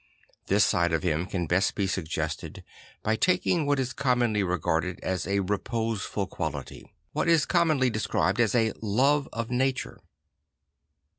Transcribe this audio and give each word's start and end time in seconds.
This 0.47 0.65
side 0.65 0.93
of 0.93 1.03
hhn 1.03 1.29
can 1.29 1.45
best 1.45 1.75
be 1.75 1.85
suggested 1.85 2.63
by 3.03 3.15
taking 3.15 3.67
what 3.67 3.79
is 3.79 3.93
commonly 3.93 4.41
regarded 4.41 4.99
as 5.01 5.27
a 5.27 5.41
reposeful 5.41 6.25
quality; 6.25 6.91
what 7.13 7.27
is 7.29 7.45
commonly 7.45 7.91
described 7.91 8.39
as 8.41 8.55
a 8.55 8.73
love 8.81 9.29
of 9.31 9.51
nature. 9.51 10.01